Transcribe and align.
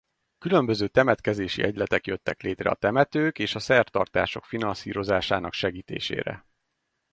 Különböző 0.37 0.87
temetkezési 0.87 1.63
egyletek 1.63 2.07
jöttek 2.07 2.41
létre 2.41 2.69
a 2.69 2.75
temetők 2.75 3.39
és 3.39 3.55
a 3.55 3.59
szertartások 3.59 4.45
finanszírozásának 4.45 5.53
segítésére. 5.53 6.45